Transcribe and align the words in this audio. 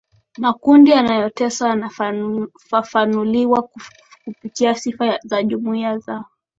makundi 0.37 0.91
yanayoteswa 0.91 1.69
yanafafanuliwa 1.69 3.69
kupitia 4.25 4.75
sifa 4.75 5.19
za 5.23 5.43
jumuiya 5.43 5.97
zao 5.97 6.25